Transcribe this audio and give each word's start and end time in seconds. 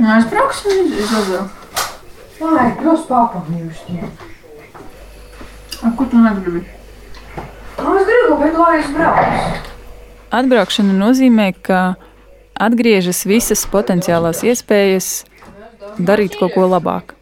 Ну, 0.00 0.08
aizbrauksim 0.08 0.70
līdzi 0.78 1.00
uz 1.04 1.10
Ozovu. 1.18 1.48
Ai, 2.40 2.68
jūs 2.80 3.02
papamījušie. 3.04 3.98
A, 5.84 5.90
ko 5.98 6.06
tu 6.08 6.20
negribi? 6.24 6.62
Nu, 7.76 7.92
es 7.98 8.06
gribu, 8.08 8.38
bet 8.40 8.56
lai 8.56 8.78
es 8.78 8.88
braucu. 8.94 9.58
Atbraukšana 10.40 10.96
nozīmē, 10.96 11.50
ka 11.68 11.82
atgriežas 12.56 13.26
visas 13.28 13.66
potenciālās 13.68 14.40
iespējas 14.46 15.10
darīt 16.00 16.40
kaut 16.40 16.56
ko 16.56 16.64
labāk. 16.70 17.12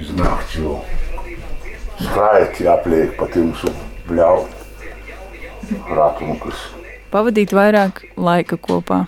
Iznākt 0.00 0.56
jau 0.56 0.80
skaitļi 2.00 2.72
apliek 2.78 3.12
pa 3.20 3.28
tumsu 3.36 3.76
bļautu 4.08 5.92
ratumu, 6.00 6.40
kas. 6.40 6.64
Pavadīt 7.12 7.52
vairāk 7.56 8.06
laika 8.16 8.56
kopā. 8.56 9.04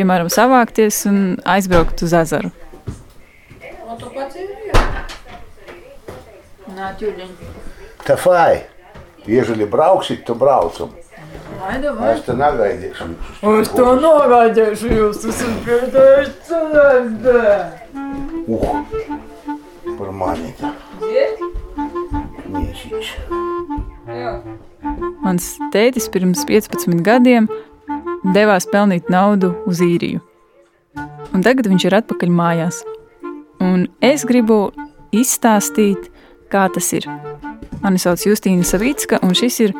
Piemēram, 0.00 0.30
savākties 0.32 1.02
un 1.10 1.16
aizbraukt 1.44 2.00
uz 2.06 2.14
ezeru. 2.16 2.48
Ir. 7.04 7.26
Te 8.06 8.16
fai. 8.16 8.62
Ieželi 9.28 9.66
brauksit, 9.68 10.22
tu 10.24 10.32
braucam. 10.40 10.94
Es 12.08 12.24
te 12.24 12.32
negaidīšu. 12.32 13.10
Es 13.60 13.68
to 13.76 13.90
nogaidīšu, 14.00 14.88
jūs 14.88 15.20
esat 15.28 15.60
pieteicis. 15.68 16.48
Uh, 18.48 18.80
par 20.00 20.16
mani. 20.16 20.54
Mīsīši. 22.56 23.14
Mans 25.20 25.52
tētis 25.76 26.08
pirms 26.08 26.48
15 26.48 27.04
gadiem 27.04 27.52
devās 28.24 28.66
pelnīt 28.70 29.10
naudu 29.12 29.54
uz 29.68 29.80
īriju. 29.84 30.20
Un 31.30 31.44
tagad 31.46 31.68
viņš 31.70 31.86
ir 31.86 31.96
atpakaļ 32.00 32.32
mājās. 32.34 32.82
Un 33.62 33.86
es 34.04 34.24
gribu 34.28 34.70
izstāstīt, 35.14 36.10
kā 36.50 36.66
tas 36.74 36.90
ir. 36.96 37.06
Mani 37.80 38.00
sauc 38.02 38.20
Justīna 38.26 38.66
Savicka, 38.66 39.20
un 39.24 39.32
šis 39.36 39.60
ir 39.64 39.74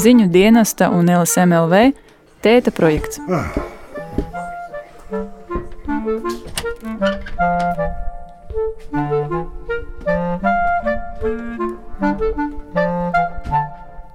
ziņu 0.00 0.30
dienesta 0.32 0.88
un 0.94 1.10
LSMLV 1.12 1.90
tēta 2.44 2.72
projekts. 2.72 3.20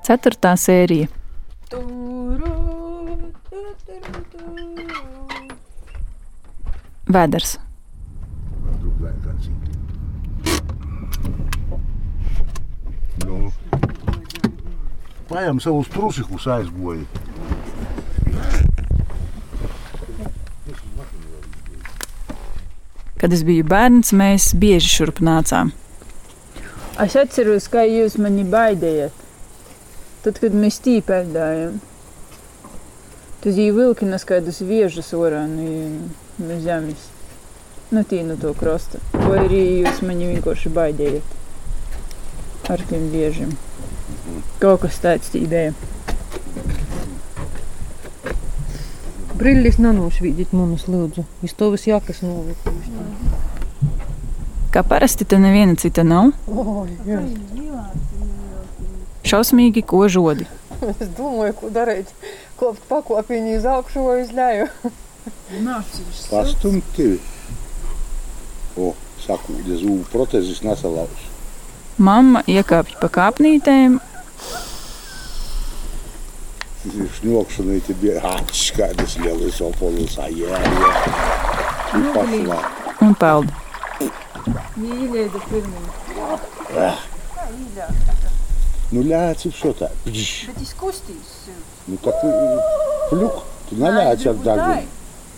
Ceturtā 0.09 0.55
sērija. 0.57 1.18
Vēders. 7.09 7.55
Nu. 13.25 13.49
Paņem 15.29 15.61
savus 15.63 15.89
trusikus 15.89 16.45
aizgoji. 16.53 17.07
Kad 23.19 23.33
es 23.33 23.41
biju 23.43 23.65
bērns, 23.65 24.13
mēs 24.13 24.51
bieži 24.61 24.93
šurp 24.93 25.23
nācām. 25.25 25.73
Es 27.01 27.17
atceros, 27.17 27.65
kā 27.73 27.87
jūs 27.89 28.19
mani 28.21 28.45
baidījāt. 28.45 29.25
Tad, 30.21 30.37
kad 30.43 30.53
mēs 30.53 30.77
tīpēdājām, 30.85 31.81
tad 33.41 33.53
viņi 33.55 33.75
vilkina 33.75 34.21
skaidrs 34.21 34.61
viežas 34.67 35.13
orā 35.17 35.45
no, 35.49 35.69
no 36.39 36.59
zemes. 36.63 37.09
Nu, 37.89 38.03
tī 38.05 38.21
no 38.25 38.35
to 38.37 38.53
krasta. 38.57 39.01
Vai 39.13 39.45
arī 39.47 39.61
jūs 39.83 40.03
mani 40.05 40.29
vienkārši 40.33 40.71
baidījāt 40.73 41.35
ar 42.69 42.83
tiem 42.89 43.07
viežiem. 43.09 43.55
Kaut 44.61 44.83
kas 44.83 44.99
tāds 45.01 45.31
tīdēja. 45.33 45.73
Brillis 49.39 49.79
nanošvīdīt 49.79 50.53
manus 50.53 50.85
lūdzu. 50.91 51.23
Iz 51.47 51.55
to 51.57 51.71
viss 51.73 51.87
jākas 51.89 52.21
nolikt. 52.25 52.67
Kā 54.69 54.83
parasti, 54.85 55.25
te 55.25 55.39
neviena 55.41 55.73
cita 55.79 56.03
nav. 56.05 56.33
Oi, 56.45 56.93
jā. 57.07 57.23
Šausmīgi 59.25 59.85
kožodi. 59.87 60.45
Es 60.93 61.09
domāju, 61.17 61.55
ko 61.57 61.69
darīt. 61.75 62.11
Kopt 62.59 62.85
pakopiņu 62.87 63.57
uz 63.57 63.65
augšu 63.67 64.03
vai 64.05 64.21
uz 64.21 64.29
leju. 64.35 64.67
Pastumti. 66.29 67.09
O, 68.79 68.93
sakūdzi, 69.25 69.79
zūbu 69.81 70.05
protezis 70.13 70.61
nesalauž. 70.63 71.25
Mamma 71.99 72.45
iekāpj 72.47 72.95
pa 73.01 73.09
kāpnītēm, 73.11 73.97
Šņokšana 76.79 77.73
ir 77.75 77.81
tie 77.83 78.13
acis, 78.23 78.69
kādas 78.71 79.17
lielas 79.19 79.57
opolis, 79.59 80.13
ajēja. 80.15 80.59
Un 81.97 82.05
pašlā. 82.15 82.59
un 83.03 83.17
peld. 83.19 83.51
Mīļēda 84.79 85.41
pirmā. 85.49 86.93
Nu, 88.95 89.03
lēci 89.03 89.51
šo 89.51 89.73
tā. 89.75 89.89
Pģš. 90.05 90.31
Bet 90.53 90.61
es 90.63 90.71
kustīs. 90.79 91.33
Nu, 91.89 91.99
tā 91.99 92.15
pluk. 92.21 93.43
Tu 93.67 93.81
nelēci 93.83 94.31
ar 94.31 94.39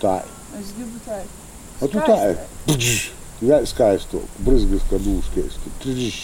Tā. 0.01 0.17
Es 0.57 0.72
gribu 0.78 0.97
tā. 1.06 1.22
O 1.81 1.89
tu 1.89 2.01
tā 2.01 2.17
ir. 2.31 2.39
Vēl 3.41 3.66
skaisto. 3.69 4.22
Brizgas, 4.45 4.84
kā 4.89 4.97
dūškais. 5.01 5.59
Pģš. 5.81 6.19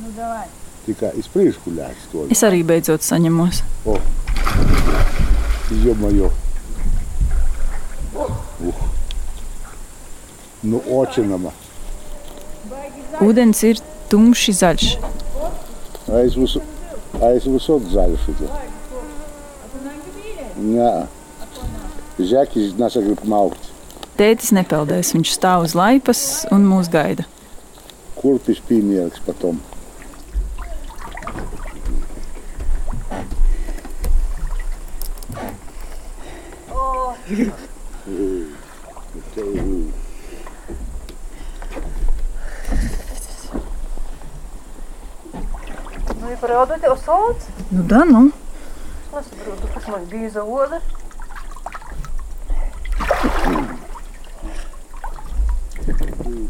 Nu, 0.00 0.12
davai. 0.16 0.46
Tikai 0.86 1.10
iz 1.20 1.28
priekšu 1.32 1.72
lēci 1.76 2.08
to. 2.12 2.24
Es 2.32 2.44
arī 2.48 2.62
beidzot 2.64 3.04
saņemos. 3.04 3.60
Jo-jo. 5.84 6.30
Uh. 8.16 8.84
Nu, 10.64 10.80
očinama. 11.00 11.52
Ūdens 13.22 13.60
ir 13.68 13.82
tumši 14.10 14.56
zaļš. 14.58 14.88
Aiz 16.18 16.34
visu, 16.40 16.64
aiz 17.20 17.44
visot 17.46 17.84
zaļš. 17.92 18.26
Jā. 20.72 20.92
Žekis 22.18 22.74
nesagrib 22.78 23.22
maukt. 23.30 23.68
Tētis 24.18 24.50
nepeldēs, 24.56 25.12
viņš 25.14 25.32
stāv 25.36 25.66
uz 25.68 25.74
laipas 25.78 26.22
un 26.54 26.64
mūs 26.66 26.90
gaida. 26.90 27.26
Kurpis 28.18 28.58
piemērs 28.66 29.20
patom. 29.26 29.60
Nu, 46.18 46.30
ja 46.30 46.36
parādot 46.40 46.82
jau 46.82 46.96
sauc, 47.04 47.44
Nu, 47.70 47.82
da, 47.86 48.04
nu. 48.04 48.30
nesaprotu, 49.12 49.68
kas 49.74 49.86
man 49.88 50.06
bija 50.10 50.30
za 50.30 50.42
oda. 50.44 50.80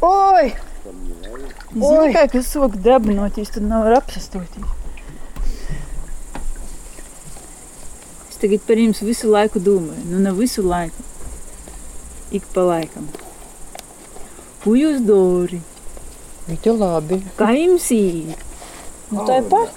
Oi! 0.05 0.49
Zini, 1.73 2.09
kā 2.13 2.27
kas 2.33 2.51
sok 2.53 2.77
dabinotīs, 2.85 3.53
tad 3.55 3.65
nav 3.65 3.87
var 3.87 3.95
apsastotīs. 4.03 4.69
Es 8.29 8.37
tagad 8.43 8.61
par 8.69 8.77
jums 8.81 9.01
visu 9.05 9.31
laiku 9.33 9.63
domāju. 9.65 10.05
Nu, 10.11 10.21
ne 10.23 10.33
visu 10.37 10.63
laiku. 10.67 11.07
Ik 12.37 12.45
pa 12.53 12.67
laikam. 12.69 13.09
Ko 14.61 14.77
jūs 14.77 15.01
dori? 15.09 15.63
Viņa 16.49 16.73
labi. 16.77 17.23
Kā 17.39 17.49
jums 17.57 17.89
ir? 17.97 18.37
Nu, 19.09 19.25
tā 19.25 19.41
ir 19.41 19.49
pat. 19.49 19.73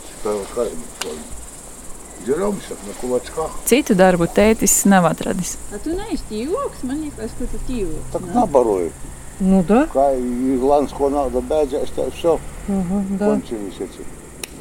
Ģeroms, 2.26 2.70
na 2.88 2.94
kulačkā. 3.00 3.44
Citu 3.70 3.94
darbu 3.94 4.26
tētis 4.34 4.80
nav 4.90 5.04
atradis. 5.06 5.52
A 5.70 5.78
tu 5.78 5.92
neesi 5.94 6.24
tīvoks, 6.30 6.82
man 6.82 7.04
liekas, 7.04 7.30
ka 7.38 7.46
tu 7.52 7.60
tīvoks. 7.68 8.08
Так 8.12 8.22
наоборот. 8.34 8.90
Nu, 9.38 9.60
da. 9.68 9.84
Kā 9.92 10.08
Irlandsko 10.16 11.10
nauda 11.12 11.42
beidzās, 11.44 11.92
tā 11.94 12.08
все. 12.10 12.38
Aha, 12.72 13.02
da. 13.20 13.28
Končились 13.30 13.78
эти 13.78 14.02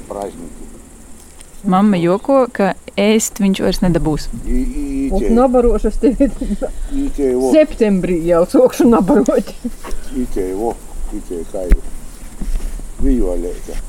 праздники. 0.07 0.67
Mamma 1.65 1.97
joko, 1.97 2.43
ka 2.53 2.75
ēst 2.99 3.39
viņš 3.41 3.61
vairs 3.65 3.79
nedabūs. 3.81 4.27
И, 4.45 4.59
и, 4.61 4.83
и, 5.07 5.09
Un 5.09 5.19
те, 5.23 5.29
nabarošas 5.33 5.95
tevi 5.97 6.27
и 6.93 7.09
те 7.15 7.31
его, 7.31 7.49
septembrī 7.55 8.19
jau 8.27 8.43
sokšu 8.45 8.85
nabarot. 8.91 9.49
и 10.15 10.25
те 10.35 10.49
его, 10.51 10.75
и 11.13 11.19
те 11.29 11.41
кайду. 11.51 11.81
Vijolēta. 13.01 13.79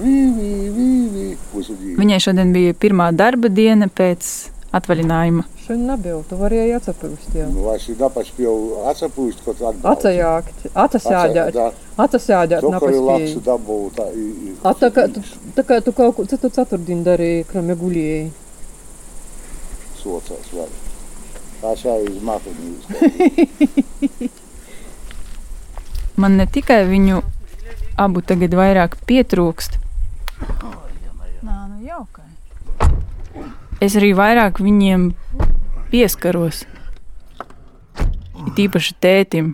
Vī. 0.00 1.26
Pusudīja. 1.52 1.98
Viņai 1.98 2.18
šodien 2.22 2.52
bija 2.54 2.74
pirmā 2.80 3.10
darba 3.16 3.50
diena 3.52 3.88
pēc 3.92 4.28
atvaļinājuma. 4.76 5.44
Šodien 5.64 5.86
nebija, 5.90 6.20
tu 6.30 6.36
varēji 6.38 6.74
atcepūst 6.78 7.34
jau. 7.36 7.48
Nu, 7.52 7.64
vai 7.66 7.76
si 7.82 7.94
napaspēju 7.98 8.54
atsapūst, 8.90 9.42
kaut 9.44 9.58
kādā 9.60 9.92
Atsajākt, 9.92 10.66
atsasēdēt, 10.84 11.56
Tā, 11.58 11.66
atsasēdēt, 12.04 12.60
to, 12.64 12.70
ka 12.70 12.90
ir 12.90 13.00
labs 13.00 13.34
napaspēju. 13.34 13.42
dabū, 13.48 13.78
tā, 13.98 14.06
i, 14.14 14.26
i, 14.30 14.54
A, 14.62 14.72
tā 14.78 14.90
kā 14.94 15.06
tu, 15.14 15.22
tā 15.58 15.62
kā 15.66 15.80
tu 15.84 15.94
kaut 15.96 16.16
ko, 16.16 16.26
tu 16.30 16.38
ceturtdien 16.48 17.02
darīji, 17.06 17.44
kramē 17.50 17.76
guļēji. 17.82 18.30
socās 20.00 20.46
vēl. 20.56 20.70
Tā 21.60 21.74
šā 21.76 21.98
iz 22.08 22.22
matenīs. 22.24 22.82
Man 26.20 26.36
ne 26.40 26.46
tikai 26.48 26.82
viņu 26.88 27.20
abu 28.00 28.22
tagad 28.24 28.54
vairāk 28.56 28.96
pietrūkst, 29.08 29.76
Nā, 31.44 31.56
nu 31.68 31.80
jaukai. 31.84 32.24
es 33.80 33.96
arī 34.00 34.12
vairāk 34.16 34.60
viņiem 34.64 35.10
pieskaros. 35.92 36.64
It 38.48 38.56
īpaši 38.56 38.96
tētim. 39.04 39.52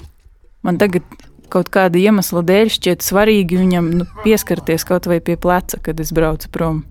Man 0.63 0.79
tagad 0.79 1.03
kaut 1.51 1.71
kāda 1.75 1.99
iemesla 1.99 2.43
dēļ 2.47 2.71
šķiet 2.77 3.03
svarīgi 3.07 3.59
viņam 3.59 3.91
nu, 4.01 4.07
pieskarties 4.23 4.87
kaut 4.87 5.09
vai 5.11 5.19
pie 5.21 5.37
pleca, 5.39 5.79
kad 5.83 5.99
es 6.03 6.13
braucu 6.15 6.51
prom. 6.55 6.85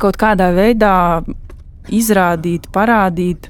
Kaut 0.00 0.16
kādā 0.20 0.50
veidā 0.56 1.22
izrādīt, 1.92 2.68
parādīt, 2.72 3.48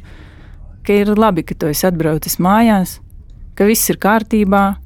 ka 0.87 0.95
ir 0.95 1.15
labi, 1.19 1.45
ka 1.47 1.55
tu 1.55 1.71
esi 1.71 1.87
atbraucis 1.89 2.39
mājās, 2.43 2.99
ka 3.55 3.67
viss 3.69 3.91
ir 3.93 3.99
kārtībā. 4.03 4.82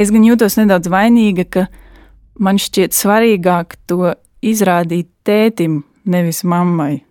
Es 0.00 0.08
gan 0.08 0.24
jūtos 0.24 0.56
nedaudz 0.56 0.88
vainīga, 0.88 1.44
ka 1.44 1.66
man 2.40 2.56
šķiet 2.56 2.96
svarīgāk 2.96 3.76
to 3.90 4.14
izrādīt 4.40 5.10
tētim, 5.28 5.82
nevis 6.08 6.40
mammai. 6.48 7.02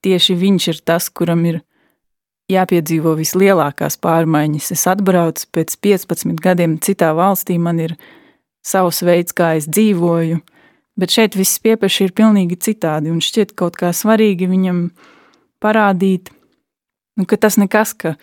Tieši 0.00 0.36
viņš 0.40 0.68
ir 0.72 0.78
tas, 0.88 1.10
kuram 1.12 1.42
ir 1.44 1.58
jāpiedzīvo 2.48 3.12
vislielākās 3.18 3.98
pārmaiņas. 4.00 4.70
Es 4.72 4.86
atbraucu 4.88 5.48
pēc 5.52 5.76
15 5.84 6.40
gadiem 6.40 6.78
citā 6.80 7.10
valstī, 7.18 7.58
man 7.60 7.82
ir 7.82 7.96
savs 8.64 9.02
veids, 9.04 9.34
kā 9.36 9.56
es 9.58 9.66
dzīvoju, 9.68 10.38
bet 10.96 11.12
šeit 11.12 11.36
viss 11.36 11.60
pieprasa 11.60 12.06
ir 12.06 12.14
pilnīgi 12.16 12.56
citādi. 12.68 13.12
Un 13.12 13.20
šķiet 13.20 13.52
kaut 13.58 13.76
kā 13.76 13.92
svarīgi 13.92 14.48
viņam 14.48 14.86
parādīt, 15.60 16.32
nu, 17.20 17.28
ka 17.28 17.36
tas 17.36 17.60
nekas, 17.60 17.92
ka 17.92 18.14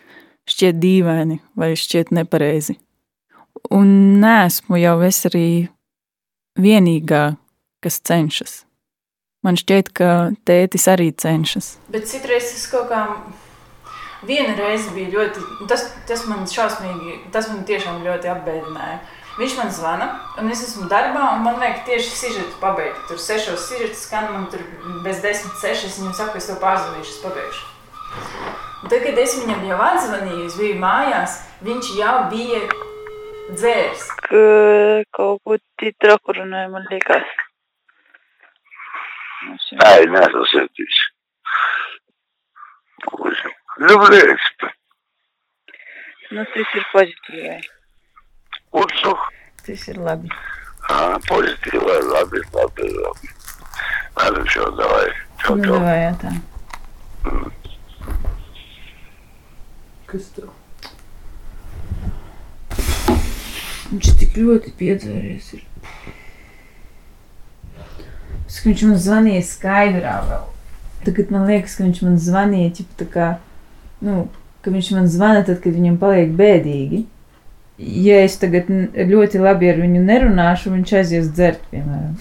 šķiet 0.50 0.82
dīvaini 0.82 1.38
vai 1.60 1.76
šķiet 1.78 2.16
nepareizi. 2.18 2.80
Un 3.74 4.20
nesmu 4.22 4.78
jau 4.82 4.98
es 5.06 5.24
arī 5.30 5.48
vienīgā, 6.60 7.24
kas 7.84 8.00
cenšas. 8.06 8.64
Man 9.44 9.58
šķiet, 9.60 9.90
ka 9.96 10.10
tētis 10.48 10.86
arī 10.92 11.10
cenšas. 11.12 11.74
Bet 11.92 12.08
citreiz 12.08 12.52
tas 12.54 12.68
kaut 12.72 12.88
kā. 12.92 13.08
Viena 14.24 14.54
reize 14.56 14.94
bija 14.96 15.12
ļoti. 15.12 15.42
Tas, 15.68 15.90
tas 16.08 16.24
man 16.30 16.46
šausmīgi, 16.48 17.18
tas 17.34 17.50
man 17.52 17.66
tiešām 17.68 18.06
ļoti 18.06 18.32
apbēdināja. 18.32 19.02
Viņš 19.34 19.56
man 19.58 19.72
zvana, 19.74 20.08
un 20.38 20.52
es 20.54 20.62
esmu 20.62 20.86
darbā, 20.92 21.34
un 21.34 21.44
man 21.44 21.58
vajag 21.60 21.82
tieši 21.88 22.12
sižetu 22.14 22.60
pabeigt. 22.62 23.02
Tur 23.10 23.18
sešos 23.20 23.66
sižetus 23.66 24.06
skan, 24.06 24.30
man 24.30 24.46
tur 24.54 24.62
bez 25.04 25.24
desmit 25.26 25.58
sešas, 25.60 25.98
viņam 26.00 26.14
saka, 26.20 26.38
es 26.38 26.48
tev 26.48 26.60
pārzvanīšu, 26.62 27.16
es 27.16 27.24
pabeigšu. 27.26 27.66
Un 28.84 28.92
tad, 28.92 29.00
kad 29.02 29.20
es 29.26 29.36
viņam 29.42 29.66
jau 29.68 29.80
atzvanīju, 29.90 30.46
es 30.46 30.58
biju 30.60 30.78
mājās, 30.80 31.40
viņš 31.66 31.92
jau 31.98 32.16
bija 32.30 32.62
Dzērs. 33.52 34.06
Kaut 35.14 35.42
ko 35.44 35.58
titrakurunāja, 35.82 36.70
man 36.72 36.88
liekas. 36.92 37.28
Nē, 39.82 39.92
neesmu 40.14 40.46
sēdījis. 40.54 41.02
Люблю 43.84 44.22
Nu, 46.34 46.42
tas 46.50 46.72
ir 46.74 46.86
pozitīvai. 46.90 47.60
Kursu? 48.74 49.12
Tas 49.68 49.84
ir 49.92 50.00
labi. 50.02 50.32
А, 50.90 51.20
pozitīvai, 51.28 52.00
labi, 52.10 52.42
labi, 52.56 52.88
labi. 52.96 53.30
Labi, 54.18 54.42
šo 54.50 54.72
davai. 54.80 55.12
Čau, 55.44 55.46
čau. 55.46 55.60
Nu, 55.60 55.76
davai, 55.76 56.00
jā, 56.00 56.10
tā. 56.24 56.34
Mm. 57.30 57.54
Kas 60.10 60.32
tev? 60.34 60.50
Viņš 63.94 64.08
tik 64.18 64.38
ļoti 64.42 64.72
piedzēries. 64.74 65.52
Ir. 65.54 65.66
Es, 68.50 68.56
viņš 68.66 68.88
man 68.90 68.98
zvanīja 68.98 69.44
skaidrā 69.46 70.16
vēl. 70.26 70.48
Tagad 71.06 71.34
man 71.36 71.46
liekas, 71.46 71.76
ka 71.78 71.86
viņš 71.86 72.00
man 72.02 72.16
zvanīja, 72.18 72.72
ķip, 72.80 72.96
tā 72.98 73.08
kā, 73.14 73.28
nu, 74.02 74.24
ka 74.66 74.74
viņš 74.74 74.90
man 74.96 75.12
zvana 75.14 75.44
tad, 75.46 75.60
kad 75.62 75.78
viņam 75.78 76.00
paliek 76.02 76.34
bēdīgi. 76.40 77.04
Ja 77.78 78.18
es 78.26 78.40
tagad 78.42 78.72
ļoti 79.14 79.44
labi 79.44 79.70
ar 79.70 79.78
viņu 79.84 80.02
nerunāšu, 80.10 80.74
viņš 80.74 80.98
aizies 81.04 81.30
dzert, 81.30 81.62
piemēram. 81.70 82.18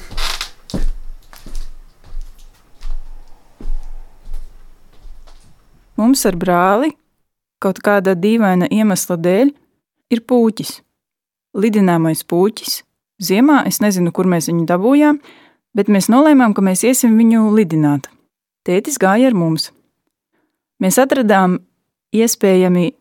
Mums 5.97 6.29
ar 6.29 6.37
brāli 6.37 6.93
kaut 7.63 7.81
kāda 7.81 8.13
dīvaina 8.19 8.69
iemesla 8.69 9.17
dēļ 9.17 9.57
ir 10.13 10.27
puķis. 10.29 10.83
Lidināmais 11.53 12.25
puķis. 12.25 12.81
Ziemā 13.23 13.63
es 13.69 13.83
nezinu, 13.85 14.11
kur 14.15 14.27
mēs 14.27 14.49
viņu 14.49 14.65
dabūjām, 14.71 15.19
bet 15.77 15.91
mēs 15.93 16.09
nolēmām, 16.09 16.55
ka 16.57 16.65
mēs 16.65 16.83
iesim 16.89 17.19
viņu 17.21 17.51
lidināt. 17.53 18.09
Tētis 18.65 18.99
gāja 18.99 19.29
ar 19.29 19.37
mums. 19.37 19.71
Mēs 20.83 20.99
atradām 20.99 21.61
iespējami 22.15 22.93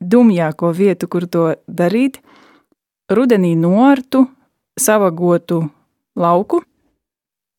dumjāko 0.00 0.72
vietu, 0.74 1.08
kur 1.08 1.26
to 1.26 1.54
darīt- 1.68 2.18
rudenī 3.16 3.54
noārtu, 3.56 4.26
savagotu 4.78 5.70
lauku, 6.16 6.62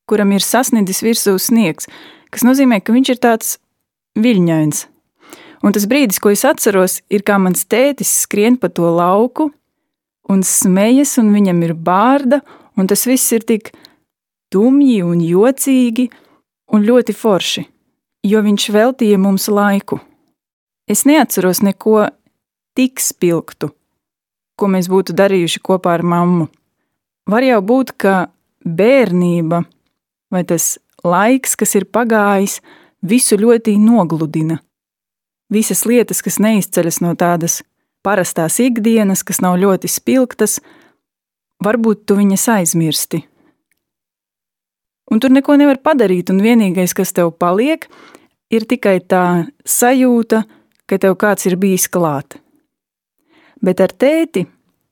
kuram 0.07 0.31
ir 0.33 0.39
sasniedzis 0.39 1.01
virsū 1.01 1.37
sniegs, 1.39 1.87
kas 2.31 2.43
nozīmē, 2.43 2.83
ka 2.83 2.93
viņš 2.93 3.09
ir 3.09 3.17
tāds 3.17 3.57
viļņains. 4.17 4.85
Un 5.63 5.71
tas 5.71 5.85
brīdis, 5.85 6.19
ko 6.19 6.29
es 6.29 6.43
atceros, 6.43 7.01
ir 7.09 7.21
kā 7.21 7.39
mans 7.39 7.65
tētis 7.65 8.25
skrien 8.25 8.57
pa 8.57 8.67
to 8.67 8.89
lauku 8.89 9.51
un 10.31 10.43
smejas, 10.47 11.17
un 11.21 11.31
viņam 11.35 11.59
ir 11.67 11.75
bārda, 11.75 12.41
un 12.79 12.87
tas 12.87 13.03
viss 13.09 13.33
ir 13.35 13.45
tik 13.47 13.73
dumji 14.51 15.01
un 15.03 15.19
jocīgi 15.23 16.07
un 16.71 16.87
ļoti 16.87 17.15
forši, 17.15 17.65
jo 18.27 18.41
viņš 18.45 18.69
veltīja 18.75 19.19
mums 19.19 19.49
laiku. 19.51 19.99
Es 20.87 21.05
neatceros 21.07 21.61
neko 21.63 22.07
tik 22.75 23.03
spilgtu, 23.03 23.71
ko 24.55 24.71
mēs 24.71 24.89
būtu 24.91 25.15
darījuši 25.15 25.61
kopā 25.63 25.97
ar 25.99 26.03
mammu. 26.03 26.47
Var 27.31 27.47
jau 27.47 27.61
būt, 27.61 27.93
ka 28.01 28.15
bērnība 28.65 29.63
vai 30.31 30.43
tas 30.47 30.77
laiks, 31.03 31.55
kas 31.59 31.75
ir 31.79 31.87
pagājis, 31.91 32.59
visu 33.01 33.37
ļoti 33.39 33.77
nogludina 33.81 34.59
visas 35.51 35.83
lietas, 35.85 36.23
kas 36.23 36.39
neizceļas 36.41 37.01
no 37.03 37.13
tādas 37.19 37.61
parastās 38.03 38.59
ikdienas, 38.61 39.23
kas 39.23 39.41
nav 39.43 39.57
ļoti 39.61 39.89
spilgtas, 39.91 40.59
varbūt 41.63 42.05
tu 42.05 42.17
viņas 42.19 42.47
aizmirsti. 42.57 43.21
Un 45.11 45.19
tur 45.19 45.33
neko 45.33 45.57
nevar 45.59 45.81
padarīt, 45.83 46.31
un 46.31 46.39
vienīgais, 46.43 46.93
kas 46.95 47.11
tev 47.11 47.33
paliek, 47.35 47.87
ir 48.51 48.65
tikai 48.67 48.99
tā 49.03 49.47
sajūta, 49.67 50.45
ka 50.87 50.99
tev 51.01 51.17
kāds 51.19 51.47
ir 51.49 51.57
bijis 51.59 51.89
klāt. 51.91 52.39
Bet 53.61 53.83
ar 53.83 53.91
tēti, 53.91 54.45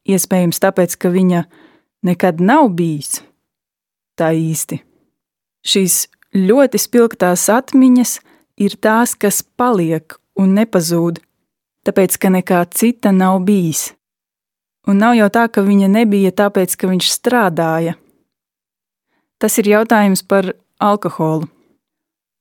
iespējams, 0.10 0.60
tāpēc, 0.62 0.96
ka 1.00 1.12
viņa 1.14 1.46
nekad 2.06 2.44
nav 2.44 2.70
bijis 2.76 3.22
tā 4.20 4.34
īsti. 4.36 4.82
Šīs 5.66 6.06
ļoti 6.36 6.80
spilgtās 6.80 7.48
atmiņas 7.52 8.20
ir 8.60 8.76
tās, 8.84 9.16
kas 9.16 9.42
paliek 9.42 10.20
un 10.40 10.54
nepazūd, 10.60 11.24
tāpēc 11.88 12.18
ka 12.20 12.32
nekā 12.34 12.64
cita 12.76 13.12
nav 13.16 13.40
bijis. 13.48 13.94
Un 14.90 15.02
nav 15.04 15.16
jau 15.18 15.28
tā, 15.30 15.46
ka 15.52 15.62
viņa 15.66 15.90
nebija 15.92 16.32
tāpēc, 16.34 16.76
ka 16.80 16.90
viņš 16.90 17.12
strādāja. 17.14 17.96
Tas 19.40 19.56
ir 19.62 19.70
jautājums 19.72 20.24
par 20.26 20.54
alkoholu. 20.82 21.48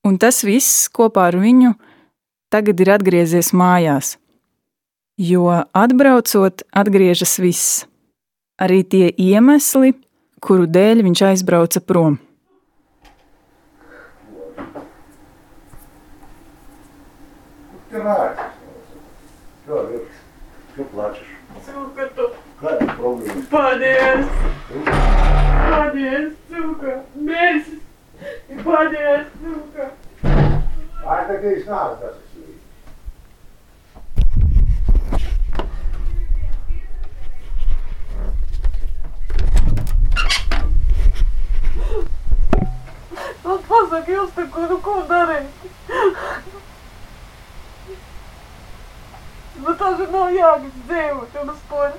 Un 0.07 0.17
tas 0.19 0.41
viss 0.47 0.89
kopā 0.89 1.29
ar 1.29 1.37
viņu 1.39 1.75
tagad 2.53 2.81
ir 2.81 2.95
atgriezies 2.95 3.53
mājās. 3.53 4.17
Jo 5.19 5.51
atbraucot, 5.75 6.63
atgriežas 6.71 7.37
viss. 7.43 7.85
Arī 8.59 8.83
tie 8.87 9.11
iemesli, 9.13 9.93
kuru 10.43 10.67
dēļ 10.71 11.05
viņš 11.07 11.25
aizbrauca 11.33 11.83
prom. 11.83 12.19
Good 17.91 18.05
night. 18.05 18.48
Все, 19.69 19.81
Олег, 19.81 20.03
ти 20.77 20.83
плачеш. 20.83 21.27
Сука, 21.67 22.07
то. 22.17 22.35
Хай 22.61 22.79
проблема. 22.79 23.43
Падеш. 23.51 24.27
Падеш, 25.71 26.33
сука. 26.51 27.03
Месяць. 27.15 27.83
І 28.51 28.55
падеш, 28.55 29.27
сука. 29.43 29.91
А 31.05 31.23
такий 31.23 31.63
знав, 31.63 32.01
так. 32.01 32.15
Папа 43.43 43.87
закрыл 43.91 44.29
такой 44.35 44.67
рукой 44.67 45.03
ударить. 45.03 45.47
Ir 49.77 50.13
nav 50.13 50.33
jāgas 50.33 50.77
dzīvot, 50.89 51.39
un 51.43 51.51
uz 51.53 51.63
poļu. 51.69 51.99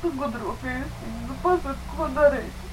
Tu 0.00 0.10
gudro 0.16 0.54
piesim, 0.62 1.16
nu, 1.28 1.36
pasaka, 1.42 1.76
ko 1.96 2.08
darīt? 2.16 2.66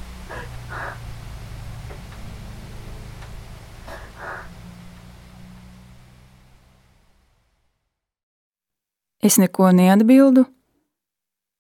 Es 9.28 9.36
neko 9.42 9.74
neatbildu, 9.76 10.46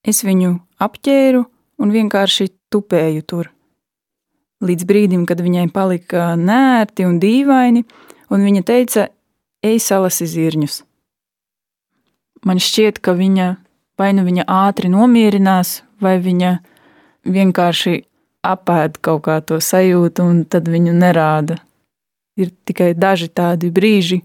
es 0.07 0.21
viņu 0.23 0.53
apķēru 0.79 1.43
un 1.83 1.91
vienkārši 1.91 2.47
tupēju 2.71 3.25
tur. 3.27 3.49
Līdz 4.63 4.87
brīdim, 4.89 5.25
kad 5.29 5.41
viņai 5.43 5.67
palika 5.73 6.31
nērti 6.39 7.05
un 7.05 7.19
dīvaini, 7.21 7.83
un 8.31 8.45
viņa 8.47 8.63
teica, 8.65 9.09
ej, 9.65 9.79
salasi 9.83 10.27
zirņus. 10.29 10.81
Man 12.45 12.61
šķiet, 12.61 12.99
ka 13.01 13.15
viņa 13.17 13.55
vai 13.97 14.13
nu 14.13 14.25
viņa 14.27 14.45
ātri 14.45 14.91
nomierinās, 14.93 15.81
vai 16.01 16.17
viņa 16.21 16.57
vienkārši 17.27 17.95
apēd 18.45 18.99
kaut 19.03 19.23
kā 19.25 19.39
to 19.41 19.59
sajūtu, 19.63 20.23
un 20.23 20.43
tad 20.45 20.69
viņu 20.71 20.93
nerāda. 20.95 21.57
Ir 22.37 22.53
tikai 22.69 22.93
daži 22.93 23.31
tādi 23.33 23.71
brīži, 23.73 24.21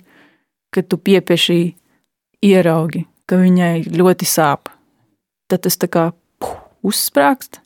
kad 0.73 0.89
tu 0.89 0.99
piepieši 1.01 1.73
ieraugi, 2.45 3.07
ka 3.27 3.41
viņai 3.41 3.89
ļoti 3.89 4.29
sāp. 4.29 4.69
Tad 5.49 5.65
tas 5.65 5.81
tā 5.81 5.89
kā 5.89 6.11
puh, 6.41 6.55
uzsprāgst 6.85 7.63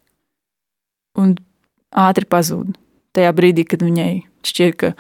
un 1.18 1.34
ātri 1.90 2.28
pazūd. 2.30 2.74
Tajā 3.16 3.34
brīdī, 3.34 3.66
kad 3.66 3.82
viņai 3.82 4.10
šķiet, 4.46 4.78
ka 4.78 4.94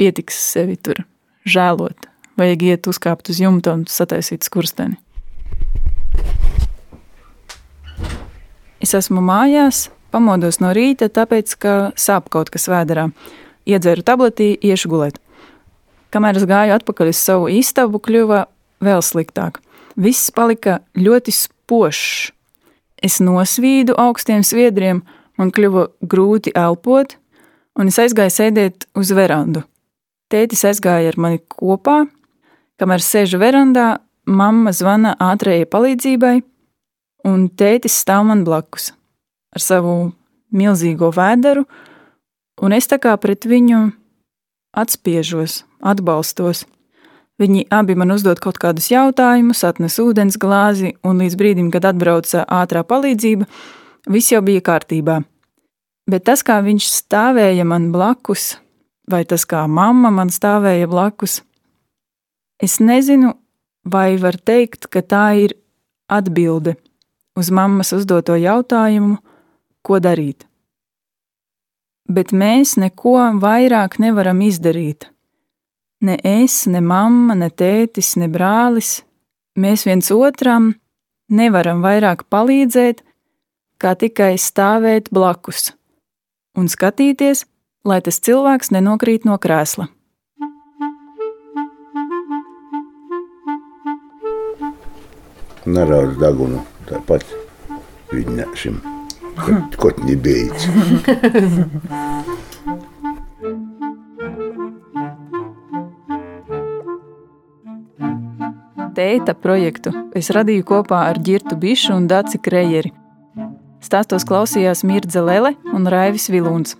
pietiks 0.00 0.40
sevi 0.40 0.78
tur 0.80 1.04
žēlot, 1.48 2.08
vajag 2.38 2.62
iet 2.68 2.88
uzkāpt 2.90 3.30
uz 3.32 3.40
jumta 3.42 3.76
un 3.76 3.86
sataisīt 3.90 4.46
skursteni. 4.46 4.98
Es 8.82 8.94
esmu 8.98 9.22
mājās, 9.22 9.86
pamodos 10.10 10.58
no 10.62 10.72
rīta, 10.74 11.06
tāpēc, 11.06 11.54
ka 11.62 11.74
sāp 11.94 12.28
kaut 12.34 12.50
kas 12.50 12.66
vēderā. 12.70 13.10
Iedzeru 13.68 14.02
tabletī, 14.02 14.56
iešu 14.58 14.90
gulēt. 14.90 15.20
Kamēr 16.12 16.40
es 16.40 16.46
gāju 16.50 16.74
atpakaļ 16.76 17.12
uz 17.12 17.20
savu 17.22 17.46
istabu, 17.48 18.02
kļuva 18.02 18.44
vēl 18.82 19.04
sliktāk. 19.06 19.62
Viss 19.96 20.32
palika 20.34 20.80
ļoti 20.98 21.32
spožs. 21.36 22.32
Es 23.02 23.18
nosvīdu 23.22 23.94
augstiem 23.98 24.44
sviedriem, 24.46 25.02
man 25.38 25.50
kļuva 25.54 25.88
grūti 26.02 26.52
elpot, 26.58 27.16
un 27.78 27.90
es 27.90 27.98
aizgāju 28.02 28.34
sēdēt 28.34 28.86
uz 28.98 29.14
verandu. 29.14 29.64
Tētis 30.32 30.62
aizgāja 30.64 31.10
ar 31.12 31.18
mani 31.20 31.42
kopā, 31.44 32.06
kamēr 32.80 33.02
sēžu 33.04 33.36
verandā, 33.42 33.98
mamma 34.24 34.72
zvana 34.72 35.12
ātrējai 35.20 35.66
palīdzībai, 35.68 36.36
un 37.28 37.48
tētis 37.52 37.98
stāv 38.00 38.24
man 38.30 38.44
blakus 38.46 38.94
ar 39.52 39.60
savu 39.60 39.96
milzīgo 40.56 41.10
vēderu, 41.12 41.66
un 42.64 42.72
es 42.72 42.88
tā 42.88 42.96
kā 43.02 43.12
pret 43.20 43.44
viņu 43.44 43.90
atspiežos, 44.72 45.62
atbalstos. 45.84 46.64
Viņi 47.40 47.66
abi 47.74 47.96
man 47.98 48.14
uzdod 48.14 48.40
kaut 48.40 48.56
kādus 48.62 48.88
jautājumus, 48.92 49.64
atnes 49.68 49.98
ūdens 50.00 50.38
glāzi, 50.40 50.94
un 51.04 51.20
līdz 51.20 51.36
brīdim, 51.36 51.70
kad 51.74 51.84
atbrauca 51.88 52.46
ātrā 52.48 52.84
palīdzība, 52.88 53.48
viss 54.08 54.32
jau 54.32 54.40
bija 54.44 54.64
kārtībā. 54.64 55.20
Bet 56.08 56.24
tas, 56.28 56.40
kā 56.40 56.60
viņš 56.64 56.88
stāvēja 56.88 57.66
man 57.68 57.90
blakus, 57.92 58.54
vai 59.10 59.24
tas, 59.24 59.44
kā 59.48 59.64
mamma 59.68 60.10
man 60.14 60.30
stāvēja 60.32 60.88
blakus, 60.90 61.40
es 62.62 62.78
nezinu, 62.80 63.34
vai 63.84 64.16
var 64.22 64.38
teikt, 64.38 64.86
ka 64.86 65.02
tā 65.02 65.26
ir 65.42 65.56
atbilde 66.10 66.76
uz 67.38 67.50
mammas 67.50 67.92
uzdoto 67.96 68.36
jautājumu, 68.36 69.18
ko 69.82 69.98
darīt. 69.98 70.46
Bet 72.12 72.32
mēs 72.34 72.76
neko 72.76 73.16
vairāk 73.40 73.98
nevaram 74.02 74.42
izdarīt. 74.44 75.08
Ne 76.02 76.18
es, 76.26 76.66
ne 76.66 76.82
mamma, 76.82 77.34
ne 77.38 77.48
tētis, 77.48 78.16
ne 78.18 78.28
brālis. 78.28 79.00
Mēs 79.58 79.86
viens 79.86 80.10
otram 80.10 80.72
nevaram 81.30 81.82
vairāk 81.84 82.26
palīdzēt, 82.30 83.02
kā 83.78 83.94
tikai 83.98 84.34
stāvēt 84.38 85.10
blakus 85.14 85.72
un 86.58 86.68
skatīties, 86.68 87.46
lai 87.84 88.00
tas 88.02 88.20
cilvēks 88.22 88.70
nenokrīt 88.74 89.26
no 89.28 89.38
krēsla. 89.42 89.88
Narauz 95.62 96.16
dagunu, 96.18 96.64
tāpat 96.90 97.22
viņam. 98.10 98.80
Kot 99.78 100.02
nebeidz. 100.04 100.66
Tēta 108.92 109.32
projektu 109.32 109.90
es 110.18 110.28
radīju 110.36 110.66
kopā 110.68 111.06
ar 111.08 111.18
Girtu 111.24 111.56
Bišu 111.56 111.94
un 111.96 112.10
Daci 112.10 112.38
Krejeri. 112.42 112.92
Stāstos 113.82 114.26
klausījās 114.28 114.84
Mirdze 114.84 115.24
Lele 115.24 115.54
un 115.72 115.88
Raivis 115.88 116.28
Vilūns. 116.30 116.76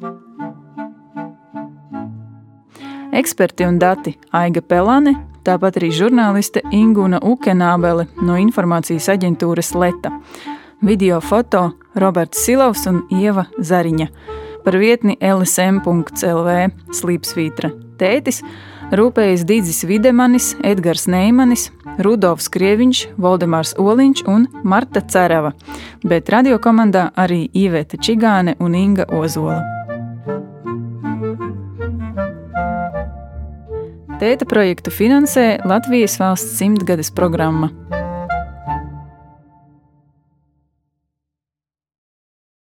Eksperti 3.12 3.66
un 3.68 3.76
dati 3.76 4.14
Aiga 4.32 4.62
Pelāne, 4.64 5.12
tāpat 5.44 5.76
arī 5.76 5.90
žurnāliste 5.92 6.62
Ingūna 6.72 7.18
Ukenābele 7.20 8.06
no 8.24 8.38
informācijas 8.40 9.10
aģentūras 9.12 9.74
Leta. 9.76 10.14
Video 10.80 11.18
foto 11.20 11.74
Roberts 11.92 12.40
Silovs 12.40 12.86
un 12.88 13.02
Ieva 13.12 13.44
Zariņa. 13.60 14.06
Par 14.64 14.78
vietni 14.80 15.18
lsm.lv 15.20 16.56
slīpsvītra. 16.96 17.74
Tētis 18.00 18.40
rūpējas 18.96 19.44
Dīdzis 19.44 19.84
Videmanis, 19.90 20.54
Edgars 20.64 21.04
Neimanis, 21.04 21.68
Rudolfs 22.00 22.48
Krieviņš, 22.54 23.04
Voldemārs 23.20 23.76
Oliņš 23.76 24.24
un 24.32 24.48
Marta 24.64 25.04
Cerava, 25.04 25.52
bet 26.00 26.32
radiokomandā 26.32 27.10
arī 27.12 27.44
Iveta 27.52 28.00
Čigāne 28.00 28.56
un 28.56 28.78
Inga 28.78 29.10
Ozola. 29.12 29.81
Tēta 34.22 34.46
projektu 34.46 34.92
finansē 34.94 35.56
Latvijas 35.66 36.14
valsts 36.20 36.54
simtgades 36.60 37.08
programma 37.10 37.72